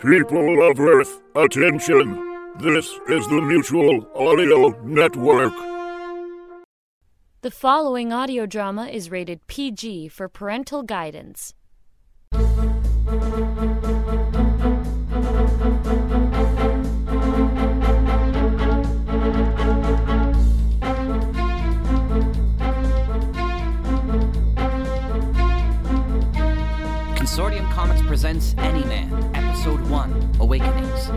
[0.00, 2.22] People of Earth, attention!
[2.60, 5.54] This is the Mutual Audio Network.
[7.40, 11.54] The following audio drama is rated PG for parental guidance.
[28.16, 31.10] Presents Any Man, Episode 1 Awakenings.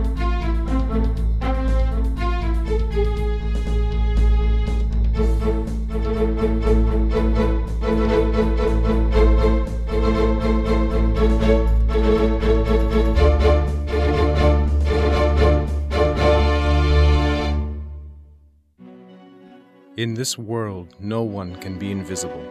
[19.96, 22.46] In this world, no one can be invisible,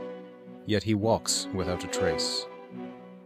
[0.64, 2.46] yet he walks without a trace.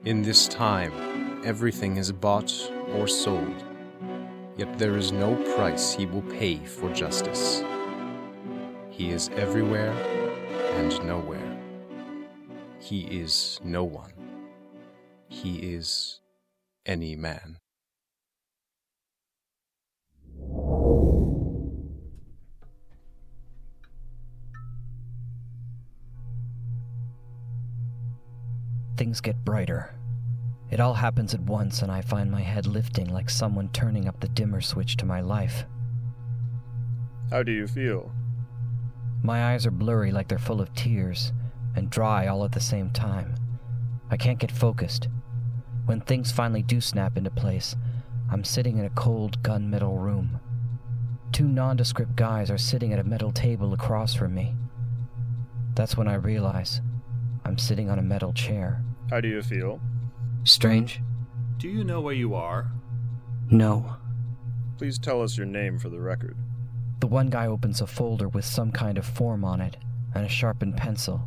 [0.04, 1.11] In this time,
[1.44, 2.52] everything is bought
[2.94, 3.64] or sold,
[4.56, 7.62] yet there is no price he will pay for justice.
[8.90, 9.92] He is everywhere
[10.76, 11.58] and nowhere.
[12.78, 14.12] He is no one.
[15.28, 16.20] He is
[16.86, 17.58] any man.
[28.96, 29.94] Things get brighter.
[30.72, 34.18] It all happens at once, and I find my head lifting like someone turning up
[34.20, 35.66] the dimmer switch to my life.
[37.30, 38.10] How do you feel?
[39.22, 41.30] My eyes are blurry like they're full of tears,
[41.76, 43.34] and dry all at the same time.
[44.10, 45.08] I can't get focused.
[45.84, 47.76] When things finally do snap into place,
[48.30, 50.40] I'm sitting in a cold gunmetal room.
[51.32, 54.54] Two nondescript guys are sitting at a metal table across from me.
[55.74, 56.80] That's when I realize
[57.44, 58.82] I'm sitting on a metal chair.
[59.10, 59.78] How do you feel?
[60.44, 61.00] Strange?
[61.58, 62.70] Do you know where you are?
[63.50, 63.96] No.
[64.78, 66.36] Please tell us your name for the record.
[67.00, 69.76] The one guy opens a folder with some kind of form on it
[70.14, 71.22] and a sharpened pencil.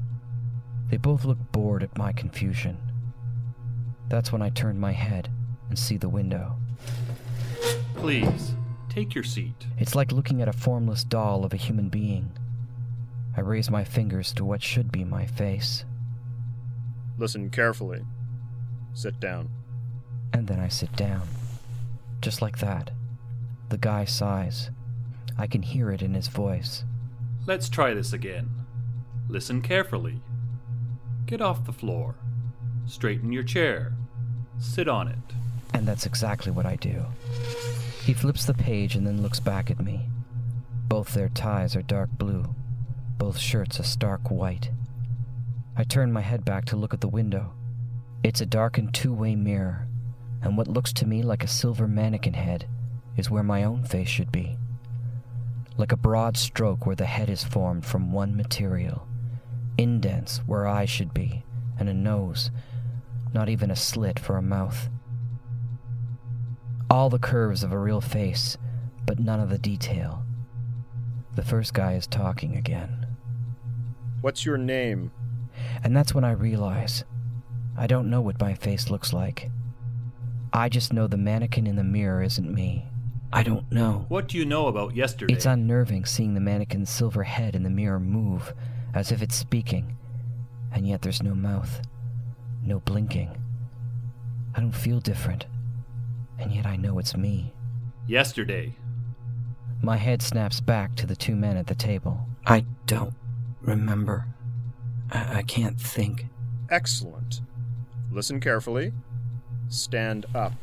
[0.89, 2.77] They both look bored at my confusion.
[4.09, 5.29] That's when I turn my head
[5.69, 6.57] and see the window.
[7.95, 8.53] Please,
[8.89, 9.65] take your seat.
[9.77, 12.31] It's like looking at a formless doll of a human being.
[13.35, 15.85] I raise my fingers to what should be my face,
[17.17, 18.01] Listen carefully.
[18.95, 19.49] Sit down.
[20.33, 21.27] and then I sit down.
[22.21, 22.91] Just like that.
[23.69, 24.69] The guy sighs.
[25.37, 26.83] I can hear it in his voice.
[27.45, 28.49] Let's try this again.
[29.29, 30.21] Listen carefully.
[31.25, 32.15] Get off the floor.
[32.87, 33.93] Straighten your chair.
[34.59, 35.17] Sit on it.
[35.73, 37.05] And that's exactly what I do.
[38.03, 40.07] He flips the page and then looks back at me.
[40.87, 42.55] Both their ties are dark blue,
[43.17, 44.69] both shirts a stark white.
[45.77, 47.53] I turn my head back to look at the window.
[48.25, 49.87] It's a darkened two way mirror,
[50.41, 52.67] and what looks to me like a silver mannequin head
[53.15, 54.57] is where my own face should be.
[55.77, 59.07] Like a broad stroke where the head is formed from one material,
[59.77, 61.43] indents where eyes should be,
[61.77, 62.49] and a nose,
[63.31, 64.89] not even a slit for a mouth.
[66.89, 68.57] All the curves of a real face,
[69.05, 70.23] but none of the detail.
[71.35, 73.05] The first guy is talking again.
[74.21, 75.11] What's your name?
[75.83, 77.03] And that's when I realize
[77.77, 79.49] I don't know what my face looks like.
[80.53, 82.85] I just know the mannequin in the mirror isn't me.
[83.33, 84.05] I don't know.
[84.07, 85.33] What do you know about yesterday?
[85.33, 88.53] It's unnerving seeing the mannequin's silver head in the mirror move
[88.93, 89.97] as if it's speaking,
[90.71, 91.81] and yet there's no mouth,
[92.63, 93.35] no blinking.
[94.55, 95.45] I don't feel different,
[96.39, 97.53] and yet I know it's me.
[98.07, 98.75] yesterday.
[99.81, 102.25] My head snaps back to the two men at the table.
[102.45, 103.13] I don't
[103.61, 104.25] remember.
[105.11, 106.25] I, I can't think.
[106.69, 107.41] Excellent.
[108.15, 108.93] Listen carefully.
[109.67, 110.53] Stand up.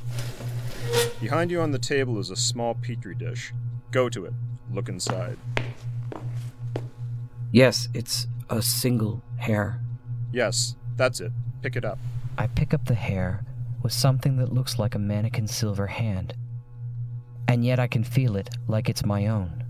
[1.20, 3.52] Behind you on the table is a small petri dish.
[3.90, 4.32] Go to it.
[4.72, 5.36] Look inside.
[7.50, 9.78] Yes, it's a single hair.
[10.32, 11.30] Yes, that's it.
[11.60, 11.98] Pick it up.
[12.38, 13.44] I pick up the hair
[13.82, 16.32] with something that looks like a mannequin's silver hand.
[17.48, 19.62] And yet I can feel it like it's my own.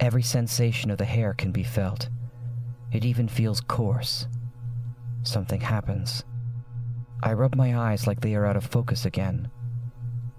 [0.00, 2.08] Every sensation of the hair can be felt.
[2.92, 4.26] It even feels coarse.
[5.22, 6.24] Something happens.
[7.24, 9.50] I rub my eyes like they are out of focus again.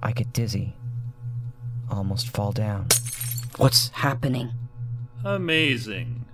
[0.03, 0.75] I get dizzy.
[1.89, 2.89] Almost fall down.
[3.57, 4.51] What's happening?
[5.23, 6.25] Amazing.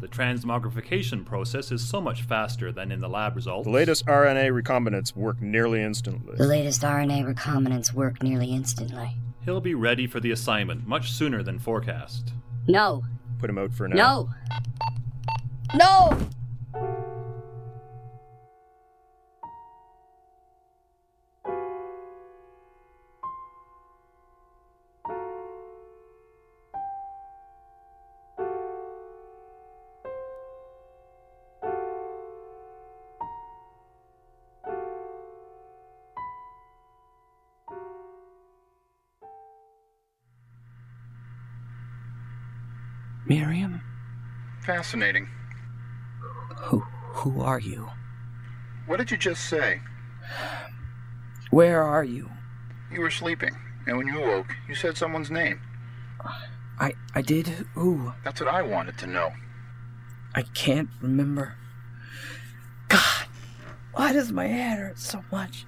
[0.00, 3.66] The transmogrification process is so much faster than in the lab results.
[3.66, 6.34] The latest RNA recombinants work nearly instantly.
[6.36, 9.16] The latest RNA recombinants work nearly instantly.
[9.44, 12.32] He'll be ready for the assignment much sooner than forecast.
[12.66, 13.04] No.
[13.38, 13.94] Put him out for now.
[13.94, 14.30] No.
[15.76, 16.18] No!
[44.66, 45.28] Fascinating.
[46.56, 47.88] Who who are you?
[48.86, 49.80] What did you just say?
[51.50, 52.28] Where are you?
[52.92, 53.54] You were sleeping,
[53.86, 55.60] and when you awoke, you said someone's name.
[56.80, 58.12] I I did who?
[58.24, 59.32] That's what I wanted to know.
[60.34, 61.54] I can't remember.
[62.88, 63.26] God,
[63.92, 65.64] why does my head hurt so much?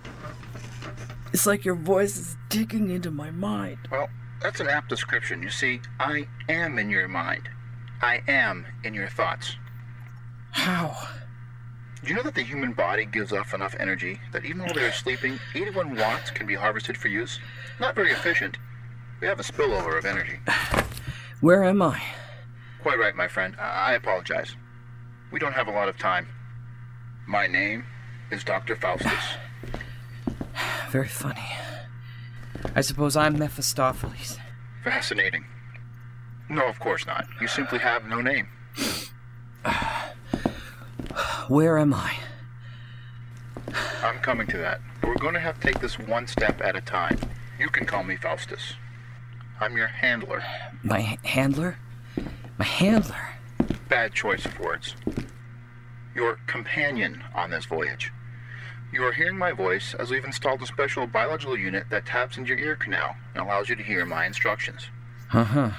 [1.33, 3.79] It's like your voice is digging into my mind.
[3.93, 4.09] Well,
[4.43, 5.41] that's an apt description.
[5.41, 7.49] You see, I am in your mind.
[8.01, 9.57] I am in your thoughts.
[10.53, 10.97] How?
[12.03, 14.93] Do you know that the human body gives off enough energy that even while they're
[14.93, 17.41] sleeping, 81 watts can be harvested for use?
[17.81, 18.57] Not very efficient.
[19.21, 20.39] We have a spillover of energy.
[21.41, 22.01] Where am I?
[22.83, 23.57] Quite right, my friend.
[23.59, 24.55] I I apologize.
[25.33, 26.29] We don't have a lot of time.
[27.27, 27.85] My name
[28.31, 28.77] is Dr.
[28.77, 29.13] Faustus.
[30.91, 31.45] Very funny.
[32.75, 34.39] I suppose I'm Mephistopheles.
[34.85, 35.45] Fascinating.
[36.49, 37.27] No, of course not.
[37.41, 38.49] You simply have no name.
[41.49, 42.17] Where am I?
[44.03, 44.81] I'm coming to that.
[45.01, 47.19] But we're going to have to take this one step at a time.
[47.59, 48.75] You can call me Faustus.
[49.61, 50.43] I'm your handler.
[50.83, 51.79] My h- handler?
[52.59, 53.29] My handler?
[53.89, 54.95] Bad choice of words.
[56.15, 58.13] Your companion on this voyage.
[58.93, 62.51] You are hearing my voice as we've installed a special biological unit that taps into
[62.51, 64.87] your ear canal and allows you to hear my instructions.
[65.33, 65.71] Uh huh.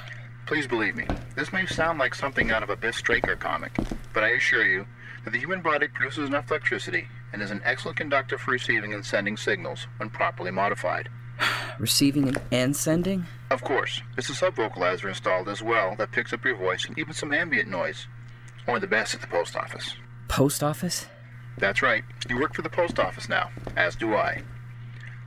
[0.49, 1.05] Please believe me,
[1.35, 3.71] this may sound like something out of a Biff Straker comic,
[4.15, 4.87] but I assure you
[5.23, 9.05] that the human body produces enough electricity and is an excellent conductor for receiving and
[9.05, 11.07] sending signals when properly modified.
[11.77, 13.27] Receiving and, sending?
[13.51, 17.13] Of course, there's a sub-vocalizer installed as well that picks up your voice and even
[17.13, 18.07] some ambient noise.
[18.67, 19.93] Only the best at the post office.
[20.29, 21.05] Post office?
[21.59, 22.03] That's right.
[22.27, 24.41] You work for the post office now, as do I.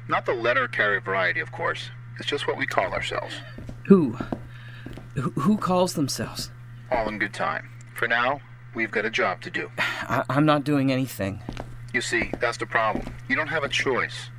[0.09, 1.91] Not the letter carrier variety, of course.
[2.19, 3.37] It's just what we call ourselves.
[3.87, 4.19] Who?
[5.15, 6.51] Who, who calls themselves?
[6.91, 7.69] All in good time.
[7.95, 8.41] For now,
[8.75, 9.71] we've got a job to do.
[9.79, 11.43] I, I'm not doing anything.
[11.93, 13.15] You see, that's the problem.
[13.29, 14.31] You don't have a choice.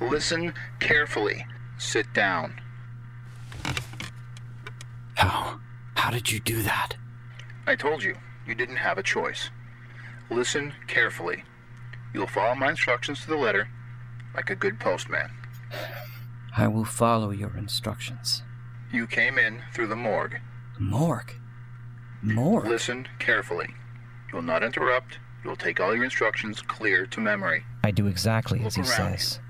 [0.00, 1.46] Listen carefully.
[1.78, 2.60] Sit down.
[5.14, 5.60] How?
[5.94, 6.96] How did you do that?
[7.66, 8.16] I told you,
[8.46, 9.50] you didn't have a choice.
[10.30, 11.44] Listen carefully.
[12.12, 13.68] You'll follow my instructions to the letter,
[14.34, 15.30] like a good postman.
[16.56, 18.42] I will follow your instructions.
[18.94, 20.38] You came in through the morgue.
[20.78, 21.34] Morgue?
[22.22, 22.66] Morgue?
[22.68, 23.66] Listen carefully.
[24.28, 25.18] You will not interrupt.
[25.42, 27.64] You will take all your instructions clear to memory.
[27.82, 29.40] I do exactly as he Look says.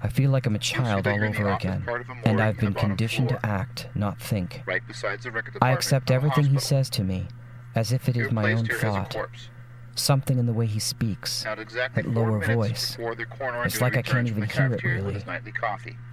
[0.00, 2.14] I feel like I'm a child all you're in the over again, part of a
[2.14, 3.40] morgue and I've been conditioned floor.
[3.40, 4.62] to act, not think.
[4.64, 7.26] Right beside the record I accept everything he says to me
[7.74, 9.48] as if it is my own here as a thought.
[9.96, 11.44] Something in the way he speaks.
[11.44, 12.94] Exactly That lower voice.
[12.94, 15.24] before the coroner It's like I can't even hear it, really.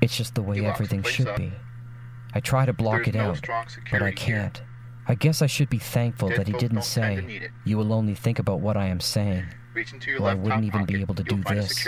[0.02, 1.38] It's just the way everything should up.
[1.38, 1.54] be.
[2.36, 3.48] I try to block There's it no out,
[3.90, 4.62] but I can't.
[5.08, 7.78] I guess I should be thankful Dead that he didn't don't tend to say, you
[7.78, 9.46] will only think about what I am saying.
[9.74, 11.88] Reach into your Well, I wouldn't even be able to do this.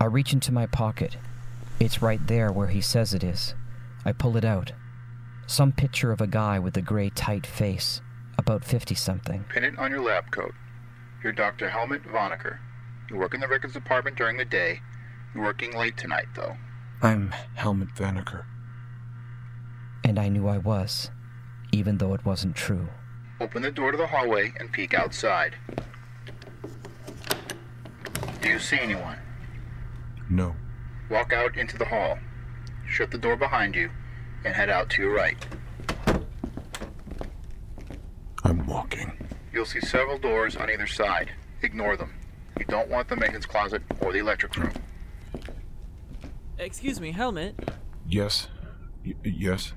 [0.00, 1.16] I reach into my pocket.
[1.80, 3.54] It's right there where he says it is.
[4.04, 4.72] I pull it out.
[5.46, 8.02] Some picture of a guy with a gray, tight face,
[8.36, 9.44] about 50 something.
[9.48, 10.54] Pin it on your lab coat.
[11.22, 11.70] You're Dr.
[11.70, 12.58] Helmut Vonnecker.
[13.10, 14.80] You work in the records department during the day.
[15.34, 16.56] You're working late tonight, though.
[17.02, 18.44] I'm Helmut Vaneker.
[20.04, 21.10] And I knew I was,
[21.72, 22.88] even though it wasn't true.
[23.40, 25.56] Open the door to the hallway and peek outside.
[28.40, 29.18] Do you see anyone?
[30.30, 30.54] No.
[31.10, 32.18] Walk out into the hall.
[32.86, 33.90] Shut the door behind you
[34.44, 35.36] and head out to your right.
[38.44, 39.12] I'm walking.
[39.52, 41.32] You'll see several doors on either side.
[41.62, 42.14] Ignore them.
[42.58, 44.72] You don't want the maintenance closet or the electric room.
[46.58, 47.54] Excuse me, Helmut.
[48.06, 48.48] Yes.
[49.04, 49.72] Y- yes.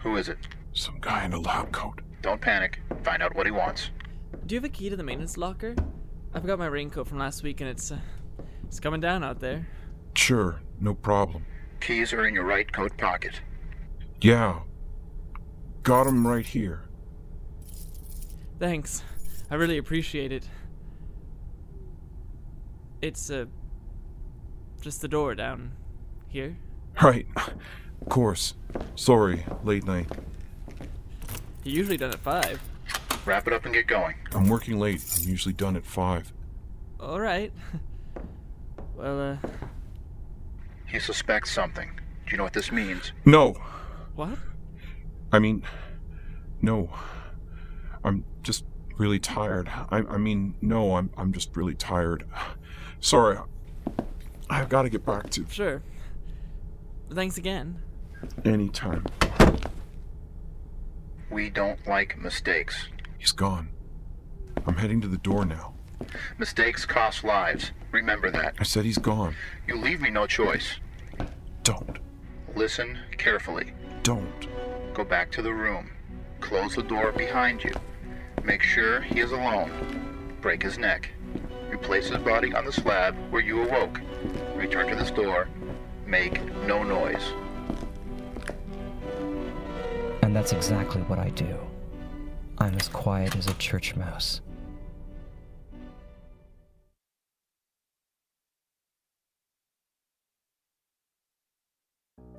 [0.00, 0.38] Who is it?
[0.72, 2.00] Some guy in a lab coat.
[2.22, 2.80] Don't panic.
[3.02, 3.90] Find out what he wants.
[4.46, 5.74] Do you have a key to the maintenance locker?
[6.34, 7.98] I've got my raincoat from last week and it's uh,
[8.64, 9.66] it's coming down out there.
[10.14, 11.46] Sure, no problem.
[11.80, 13.40] Keys are in your right coat pocket.
[14.20, 14.60] Yeah.
[15.82, 16.82] Got him right here.
[18.58, 19.02] Thanks.
[19.50, 20.48] I really appreciate it.
[23.00, 23.46] It's uh
[24.80, 25.72] just the door down
[26.36, 26.56] here.
[27.02, 27.26] Right.
[27.36, 28.54] Of course.
[28.94, 30.06] Sorry, late night.
[31.64, 32.60] You're usually done at five.
[33.24, 34.14] Wrap it up and get going.
[34.32, 35.02] I'm working late.
[35.18, 36.32] I'm usually done at 5.
[37.00, 37.52] All right.
[38.96, 39.48] well, uh,
[40.86, 41.90] He suspects something.
[42.26, 43.12] Do you know what this means?
[43.24, 43.56] No!
[44.14, 44.38] what?
[45.32, 45.64] I mean,
[46.62, 46.88] no.
[48.04, 48.64] I'm just
[48.96, 49.68] really tired.
[49.90, 52.24] I, I mean, no, I'm, I'm just really tired.
[53.00, 53.38] Sorry.
[54.48, 55.82] I've got to get back to Sure.
[57.12, 57.80] Thanks again.
[58.44, 59.04] anytime.
[61.30, 62.88] We don't like mistakes.
[63.18, 63.68] He's gone.
[64.66, 65.74] I'm heading to the door now.
[66.38, 67.72] Mistakes cost lives.
[67.92, 68.54] Remember that.
[68.58, 69.34] I said he's gone.
[69.66, 70.76] You leave me no choice.
[71.62, 71.98] Don't.
[72.54, 73.72] Listen carefully.
[74.02, 74.48] Don't.
[74.94, 75.90] Go back to the room.
[76.40, 77.72] Close the door behind you.
[78.44, 80.36] Make sure he is alone.
[80.40, 81.10] Break his neck.
[81.70, 84.00] Replace his body on the slab where you awoke.
[84.54, 85.48] Return to this door.
[86.06, 87.32] Make no noise.
[90.22, 91.58] And that's exactly what I do.
[92.58, 94.40] I'm as quiet as a church mouse.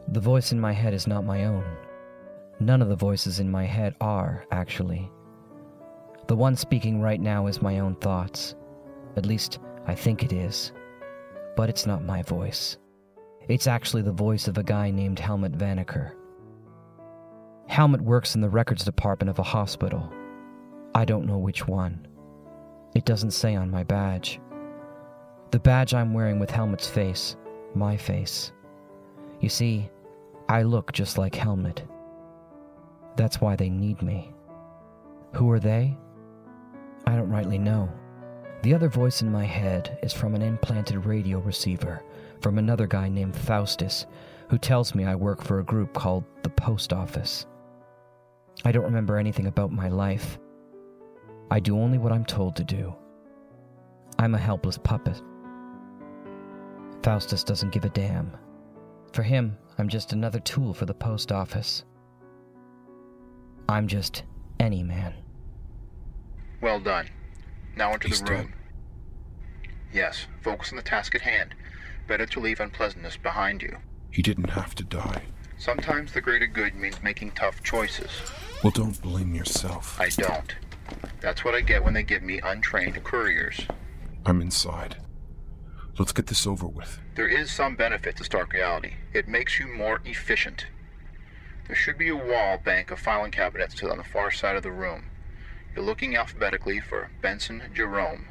[0.08, 1.66] The voice in my head is not my own.
[2.62, 5.12] None of the voices in my head are, actually.
[6.28, 8.56] The one speaking right now is my own thoughts.
[9.18, 10.72] At least, I think it is.
[11.58, 12.78] But it's not my voice.
[13.48, 16.12] It's actually the voice of a guy named Helmut Vanaker.
[17.68, 20.12] Helmut works in the records department of a hospital.
[20.94, 22.06] I don't know which one.
[22.94, 24.42] It doesn't say on my badge.
[25.52, 27.38] The badge I'm wearing with Helmut's face,
[27.74, 28.52] my face.
[29.40, 29.90] You see,
[30.50, 31.84] I look just like Helmut.
[33.16, 34.34] That's why they need me.
[35.34, 35.96] Who are they?
[37.06, 37.90] I don't rightly know.
[38.64, 42.04] The other voice in my head is from an implanted radio receiver
[42.42, 44.06] from another guy named Faustus,
[44.50, 47.46] who tells me I work for a group called the Post Office.
[48.66, 50.40] I don't remember anything about my life.
[51.52, 52.94] I do only what I'm told to do.
[54.20, 55.22] I'm a helpless puppet.
[57.04, 58.36] Faustus doesn't give a damn.
[59.14, 61.84] For him, I'm just another tool for the post office.
[63.70, 64.24] I'm just
[64.60, 65.14] any man.
[66.62, 67.10] Well done.
[67.76, 68.46] Now into He's the room.
[68.48, 68.54] dead.
[69.94, 71.54] Yes, focus on the task at hand.
[72.08, 73.78] Better to leave unpleasantness behind you.
[74.12, 75.24] He didn't have to die.
[75.58, 78.10] Sometimes the greater good means making tough choices.
[78.64, 80.00] Well, don't blame yourself.
[80.00, 80.56] I don't.
[81.20, 83.60] That's what I get when they give me untrained couriers.
[84.26, 84.98] I'm inside.
[86.00, 87.00] Let's get this over with.
[87.16, 88.94] There is some benefit to Stark Reality.
[89.14, 90.68] It makes you more efficient.
[91.68, 94.72] There should be a wall bank of filing cabinets on the far side of the
[94.72, 95.06] room.
[95.76, 98.28] You're looking alphabetically for Benson Jerome.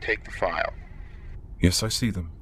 [0.00, 0.72] Take the file.
[1.60, 2.32] Yes, I see them.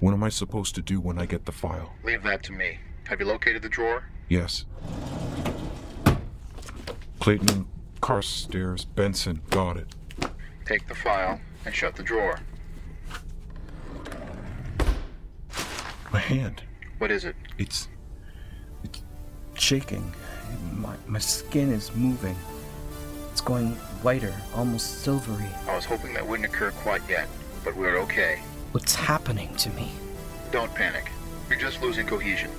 [0.00, 1.92] What am I supposed to do when I get the file?
[2.04, 2.78] Leave that to me.
[3.04, 4.04] Have you located the drawer?
[4.28, 4.64] Yes.
[7.20, 7.66] Clayton
[8.00, 9.94] Carstairs, Benson, got it.
[10.64, 12.40] Take the file and shut the drawer.
[16.12, 16.62] My hand.
[16.98, 17.36] What is it?
[17.58, 17.88] It's.
[18.84, 19.02] It's
[19.54, 20.12] shaking.
[20.72, 22.36] My, my skin is moving.
[23.32, 25.48] It's going whiter, almost silvery.
[25.68, 27.28] I was hoping that wouldn't occur quite yet,
[27.64, 28.40] but we're okay.
[28.76, 29.90] What's happening to me?
[30.52, 31.10] Don't panic.
[31.48, 32.50] You're just losing cohesion.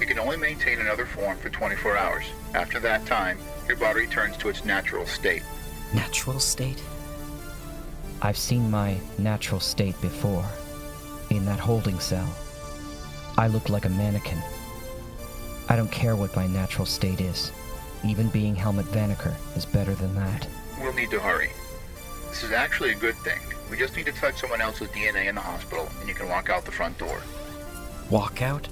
[0.00, 2.24] You can only maintain another form for 24 hours.
[2.54, 3.38] After that time,
[3.68, 5.42] your body returns to its natural state.
[5.92, 6.82] Natural state?
[8.22, 10.46] I've seen my natural state before,
[11.28, 12.34] in that holding cell.
[13.36, 14.38] I look like a mannequin.
[15.68, 17.52] I don't care what my natural state is.
[18.02, 20.48] Even being Helmut Vanaker is better than that.
[20.80, 21.50] We'll need to hurry.
[22.30, 23.40] This is actually a good thing.
[23.70, 26.50] We just need to touch someone else's DNA in the hospital, and you can walk
[26.50, 27.20] out the front door.
[28.10, 28.68] Walk out?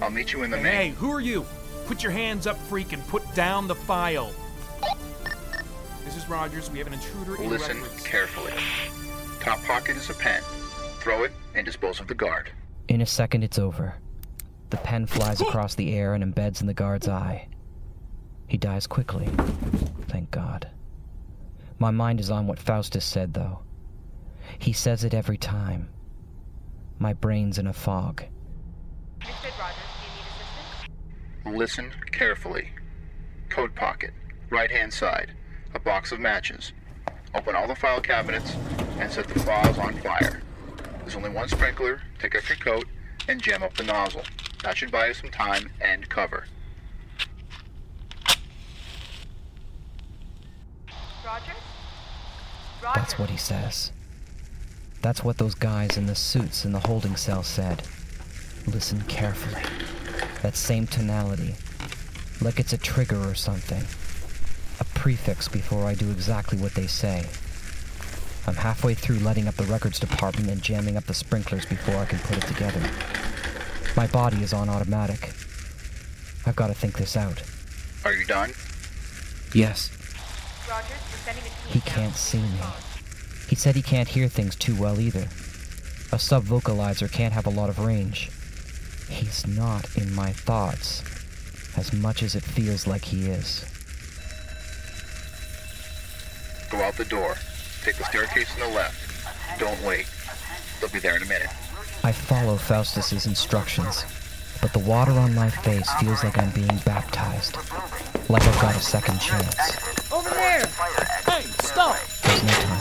[0.00, 0.94] I'll meet you in the Hey, main.
[0.94, 1.44] who are you?
[1.86, 4.30] Put your hands up, freak, and put down the file.
[6.04, 6.70] This is Rogers.
[6.70, 8.06] We have an intruder in Listen reference.
[8.06, 8.52] carefully.
[9.40, 10.42] Top pocket is a pen.
[11.00, 12.50] Throw it and dispose of the guard.
[12.88, 13.94] In a second, it's over.
[14.70, 17.48] The pen flies across the air and embeds in the guard's eye.
[18.46, 19.26] He dies quickly.
[20.08, 20.68] Thank God.
[21.80, 23.58] My mind is on what Faustus said, though.
[24.58, 25.88] He says it every time.
[26.98, 28.24] My brain's in a fog.
[31.44, 32.70] Listen carefully.
[33.48, 34.12] Coat pocket,
[34.50, 35.32] right hand side,
[35.74, 36.72] a box of matches.
[37.34, 38.56] Open all the file cabinets
[38.98, 40.42] and set the files on fire.
[41.00, 42.86] There's only one sprinkler, take off your coat,
[43.28, 44.22] and jam up the nozzle.
[44.62, 46.46] That should buy you some time and cover.
[51.24, 51.56] Rogers?
[52.82, 53.92] That's what he says.
[55.06, 57.84] That's what those guys in the suits in the holding cell said.
[58.66, 59.62] Listen carefully.
[60.42, 61.54] That same tonality.
[62.40, 63.84] Like it's a trigger or something.
[64.80, 67.24] A prefix before I do exactly what they say.
[68.48, 72.06] I'm halfway through letting up the records department and jamming up the sprinklers before I
[72.06, 72.80] can put it together.
[73.96, 75.30] My body is on automatic.
[76.46, 77.44] I've got to think this out.
[78.04, 78.50] Are you done?
[79.54, 79.88] Yes.
[80.68, 82.58] Rogers, He can't see me.
[83.48, 85.28] He said he can't hear things too well either.
[86.12, 88.30] A sub vocalizer can't have a lot of range.
[89.08, 91.02] He's not in my thoughts,
[91.76, 93.64] as much as it feels like he is.
[96.70, 97.36] Go out the door.
[97.84, 99.60] Take the staircase on the left.
[99.60, 100.06] Don't wait.
[100.80, 101.50] They'll be there in a minute.
[102.02, 104.04] I follow Faustus's instructions,
[104.60, 107.56] but the water on my face feels like I'm being baptized,
[108.28, 110.12] like I've got a second chance.
[110.12, 110.66] Over there!
[111.26, 111.96] Hey, stop!
[112.22, 112.75] There's no time.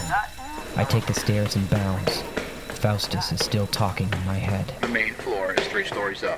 [0.77, 2.21] I take the stairs in bounds.
[2.81, 4.73] Faustus is still talking in my head.
[4.81, 6.37] The main floor is three stories up.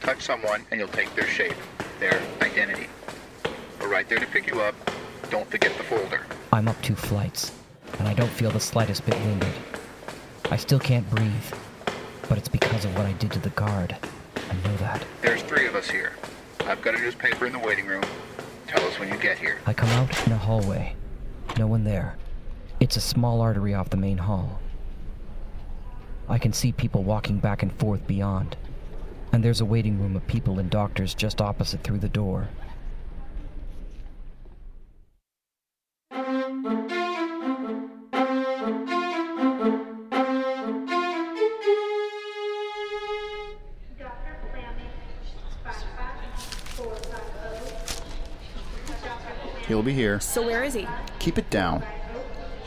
[0.00, 1.56] Touch someone and you'll take their shape,
[1.98, 2.88] their identity.
[3.80, 4.74] We're right there to pick you up.
[5.30, 6.26] Don't forget the folder.
[6.52, 7.52] I'm up two flights,
[7.98, 9.54] and I don't feel the slightest bit wounded.
[10.50, 11.54] I still can't breathe,
[12.28, 13.96] but it's because of what I did to the guard.
[14.36, 15.02] I know that.
[15.22, 16.12] There's three of us here.
[16.66, 18.04] I've got a newspaper in the waiting room.
[18.66, 19.58] Tell us when you get here.
[19.66, 20.94] I come out in a hallway.
[21.56, 22.16] No one there.
[22.80, 24.58] It's a small artery off the main hall.
[26.30, 28.56] I can see people walking back and forth beyond.
[29.32, 32.48] And there's a waiting room of people and doctors just opposite through the door.
[49.68, 50.18] He'll be here.
[50.18, 50.88] So where is he?
[51.18, 51.84] Keep it down.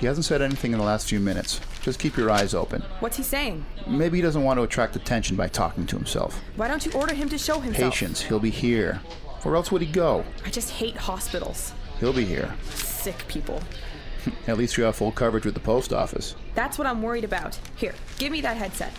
[0.03, 1.61] He hasn't said anything in the last few minutes.
[1.81, 2.81] Just keep your eyes open.
[2.99, 3.63] What's he saying?
[3.87, 6.41] Maybe he doesn't want to attract attention by talking to himself.
[6.57, 7.93] Why don't you order him to show himself?
[7.93, 8.99] Patience, he'll be here.
[9.43, 10.25] Where else would he go?
[10.43, 11.71] I just hate hospitals.
[12.01, 12.53] He'll be here.
[12.73, 13.63] Sick people.
[14.47, 16.35] At least you have full coverage with the post office.
[16.53, 17.57] That's what I'm worried about.
[17.77, 18.91] Here, give me that headset.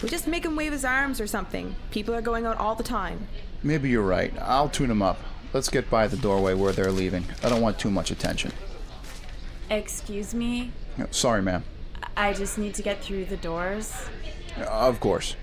[0.00, 1.74] We just make him wave his arms or something.
[1.90, 3.26] People are going out all the time.
[3.64, 4.32] Maybe you're right.
[4.40, 5.18] I'll tune him up.
[5.52, 7.24] Let's get by the doorway where they're leaving.
[7.42, 8.52] I don't want too much attention.
[9.76, 10.70] Excuse me?
[11.10, 11.64] Sorry, ma'am.
[12.14, 13.90] I just need to get through the doors.
[14.58, 15.34] Of course.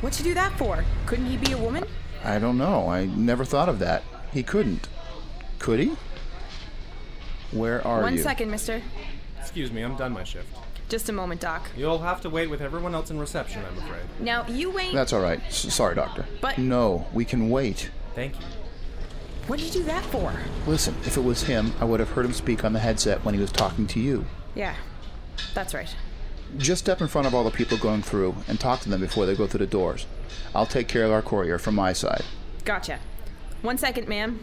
[0.00, 0.84] What'd you do that for?
[1.06, 1.84] Couldn't he be a woman?
[2.22, 2.88] I don't know.
[2.88, 4.04] I never thought of that.
[4.32, 4.86] He couldn't.
[5.58, 5.96] Could he?
[7.50, 8.22] Where are One you?
[8.22, 8.80] second, mister.
[9.40, 10.46] Excuse me, I'm done my shift.
[10.88, 11.68] Just a moment, Doc.
[11.76, 14.02] You'll have to wait with everyone else in reception, I'm afraid.
[14.20, 14.94] Now, you wait.
[14.94, 15.40] That's all right.
[15.48, 16.26] S- sorry, doctor.
[16.40, 17.90] But- No, we can wait.
[18.14, 18.46] Thank you.
[19.48, 20.30] What'd you do that for?
[20.66, 23.34] Listen, if it was him, I would have heard him speak on the headset when
[23.34, 24.26] he was talking to you.
[24.54, 24.74] Yeah,
[25.54, 25.94] that's right.
[26.58, 29.24] Just step in front of all the people going through and talk to them before
[29.24, 30.06] they go through the doors.
[30.54, 32.24] I'll take care of our courier from my side.
[32.66, 33.00] Gotcha.
[33.62, 34.38] One second, ma'am.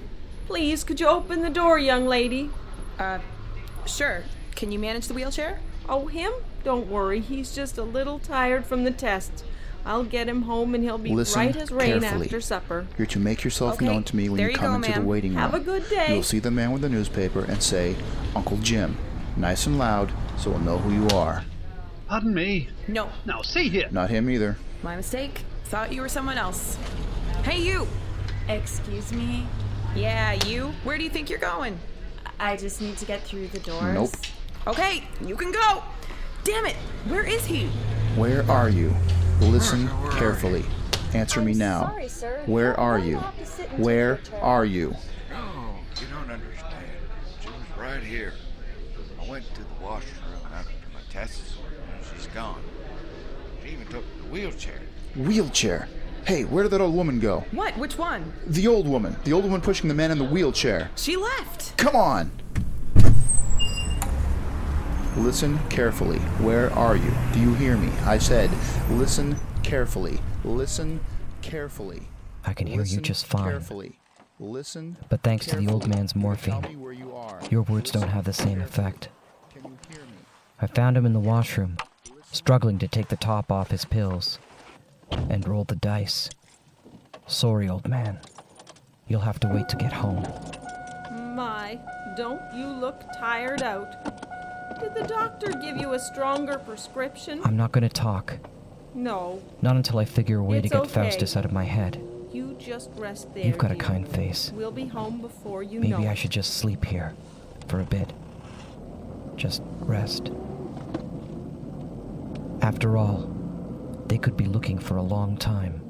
[0.47, 2.49] Please, could you open the door, young lady?
[2.97, 3.19] Uh,
[3.85, 4.23] sure.
[4.55, 5.59] Can you manage the wheelchair?
[5.87, 6.31] Oh, him?
[6.63, 9.43] Don't worry, he's just a little tired from the test.
[9.86, 12.26] I'll get him home and he'll be Listen right as rain carefully.
[12.26, 12.88] after supper.
[12.98, 14.91] You're to make yourself Okay, known to me when there you you come go, into
[14.91, 15.06] the ma'am.
[15.06, 15.39] waiting room.
[15.41, 16.13] Have a good day.
[16.13, 17.95] You'll see the man with the newspaper and say,
[18.36, 18.98] Uncle Jim.
[19.38, 21.43] Nice and loud, so we'll know who you are.
[22.08, 22.69] Pardon me.
[22.88, 23.10] No.
[23.26, 23.88] No, see here.
[23.91, 24.58] Not him either.
[24.82, 25.41] My mistake.
[25.65, 26.78] Thought you were someone else.
[27.43, 27.88] Hey, you!
[28.48, 29.45] Excuse me?
[29.95, 30.74] Yeah, you.
[30.84, 31.78] Where do you think you're going?
[32.39, 33.93] I just need to get through the doors.
[33.93, 34.12] Nope.
[34.67, 35.84] Okay, you can go!
[36.43, 36.76] Damn it!
[37.08, 37.67] Where is he?
[38.15, 38.93] Where are you?
[39.41, 40.65] Listen carefully.
[41.13, 41.89] Answer me now.
[41.89, 42.43] sorry, sir.
[42.45, 43.17] Where are you?
[43.17, 44.95] have to sit and take Where are you?
[45.30, 46.86] No, you don't understand.
[47.41, 48.34] She was right here.
[49.21, 51.58] I went to the washroom after my tests.
[52.13, 52.62] She's gone.
[53.63, 54.80] She even took the wheelchair.
[55.15, 55.89] Wheelchair.
[56.26, 57.45] Hey, where did that old woman go?
[57.52, 57.78] What?
[57.78, 58.34] Which one?
[58.48, 59.15] The old woman.
[59.26, 60.89] The old woman pushing the man in the wheelchair.
[60.95, 61.78] She left.
[61.78, 62.32] Come on!
[65.17, 66.19] Listen carefully.
[66.41, 67.12] Where are you?
[67.34, 67.89] Do you hear me?
[68.04, 68.49] I said,
[68.91, 70.19] listen carefully.
[70.43, 70.99] Listen
[71.41, 72.04] carefully.
[72.45, 73.49] I can hear you just fine.
[73.49, 73.99] Carefully.
[74.39, 74.97] Listen.
[75.10, 77.39] But thanks to the old man's Tell morphine, me where you are.
[77.49, 79.08] your words don't have the same effect.
[80.62, 81.78] I found him in the washroom,
[82.32, 84.39] struggling to take the top off his pills,
[85.12, 86.30] and rolled the dice.
[87.28, 88.19] Sorry, old man.
[89.08, 90.23] You'll have to wait to get home.
[91.36, 91.80] My,
[92.17, 94.24] don't you look tired out.
[94.80, 97.41] Did the doctor give you a stronger prescription?
[97.43, 98.38] I'm not gonna talk.
[98.93, 100.89] No, Not until I figure a way to get okay.
[100.89, 102.01] Faustus out of my head.
[102.32, 103.45] you just rest there.
[103.45, 104.51] You've got a kind face.
[104.56, 105.97] We'll be home before you Maybe know.
[105.99, 107.13] Maybe I should just sleep here
[107.67, 108.13] for a bit.
[109.36, 110.32] Just rest.
[112.62, 113.30] After all,
[114.08, 115.82] they could be looking for a long time.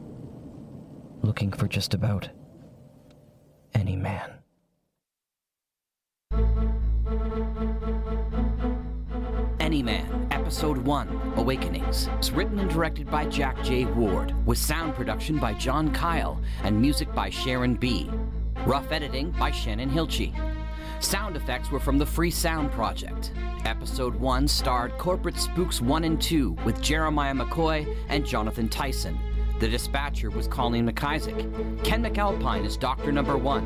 [1.22, 2.30] Looking for just about
[3.74, 4.32] any man.
[9.76, 12.08] Any Man, Episode 1 Awakenings.
[12.14, 13.84] It's written and directed by Jack J.
[13.84, 18.10] Ward, with sound production by John Kyle and music by Sharon B.
[18.66, 20.34] Rough editing by Shannon Hilchey.
[21.04, 23.34] Sound effects were from the Free Sound Project.
[23.66, 29.20] Episode 1 starred Corporate Spooks 1 and 2 with Jeremiah McCoy and Jonathan Tyson.
[29.66, 31.84] The dispatcher was Colleen McIsaac.
[31.84, 33.66] Ken McAlpine as Doctor Number One.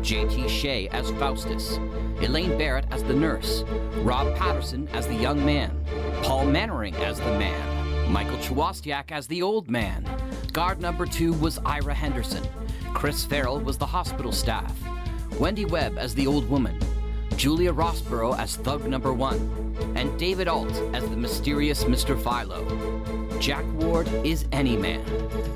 [0.00, 0.48] J.T.
[0.48, 1.76] Shea as Faustus.
[2.20, 3.64] Elaine Barrett as the nurse.
[4.04, 5.76] Rob Patterson as the young man.
[6.22, 8.12] Paul Mannering as the man.
[8.12, 10.08] Michael Chwastiak as the old man.
[10.52, 12.46] Guard Number Two was Ira Henderson.
[12.94, 14.72] Chris Farrell was the hospital staff.
[15.40, 16.78] Wendy Webb as the old woman.
[17.36, 19.74] Julia Rossborough as Thug Number One.
[19.96, 22.16] And David Alt as the mysterious Mr.
[22.16, 23.19] Philo.
[23.40, 25.02] Jack Ward is Any Man.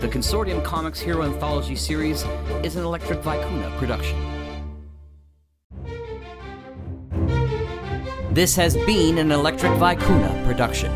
[0.01, 2.25] The Consortium Comics Hero Anthology series
[2.63, 4.19] is an Electric Vicuna production.
[8.33, 10.91] This has been an Electric Vicuna production.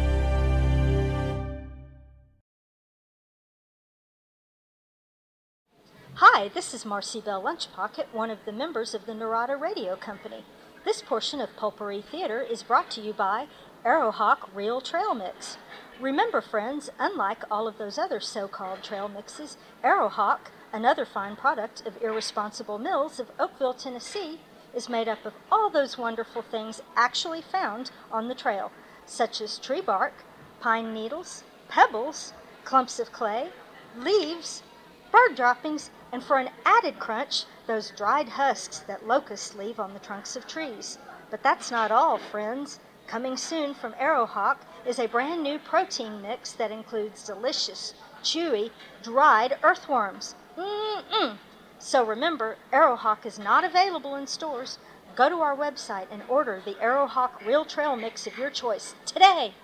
[6.15, 10.43] Hi, this is Marcy Bell Lunchpocket, one of the members of the Narada Radio Company.
[10.87, 13.47] This portion of Pulpery Theater is brought to you by
[13.85, 15.59] Arrowhawk Real Trail Mix.
[16.01, 21.85] Remember, friends, unlike all of those other so called trail mixes, Arrowhawk, another fine product
[21.85, 24.39] of Irresponsible Mills of Oakville, Tennessee,
[24.73, 28.71] is made up of all those wonderful things actually found on the trail,
[29.07, 30.13] such as tree bark,
[30.61, 32.33] pine needles, pebbles,
[32.65, 33.49] clumps of clay,
[33.97, 34.63] leaves,
[35.11, 40.01] bird droppings, and for an added crunch, those dried husks that locusts leave on the
[40.01, 40.97] trunks of trees.
[41.29, 42.79] But that's not all, friends.
[43.09, 48.71] Coming soon from Arrowhawk is a brand new protein mix that includes delicious, chewy,
[49.03, 50.35] dried earthworms.
[50.59, 51.39] Mm-mm.
[51.79, 54.79] So remember, Arrowhawk is not available in stores.
[55.17, 59.55] Go to our website and order the Arrowhawk Real Trail Mix of your choice today.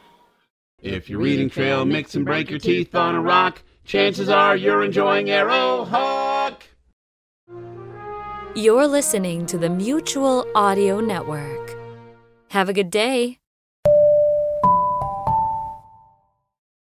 [0.83, 4.83] If you're reading trail mix and break your teeth on a rock, chances are you're
[4.83, 6.63] enjoying Arrowhawk.
[8.55, 11.64] You're listening to the Mutual Audio Network.
[12.55, 13.41] Have a good day.